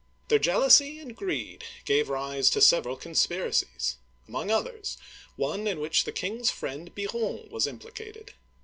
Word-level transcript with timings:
Their 0.29 0.39
jealousy 0.39 0.97
and 0.97 1.15
greed 1.15 1.63
gave 1.85 2.09
rise 2.09 2.49
to 2.49 2.59
several 2.59 2.95
conspiracies, 2.97 3.97
among 4.27 4.49
others, 4.49 4.97
one 5.35 5.67
in 5.67 5.79
which 5.79 6.05
the 6.05 6.11
king's 6.11 6.49
friend 6.49 6.95
Biron 6.95 7.49
was 7.51 7.67
implicated. 7.67 8.33